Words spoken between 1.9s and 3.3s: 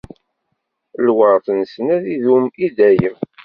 ad idum i dayem.